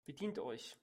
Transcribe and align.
Bedient 0.07 0.39
euch! 0.39 0.75